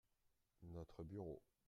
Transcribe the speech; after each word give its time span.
Notre 0.63 1.03
bureau. 1.03 1.43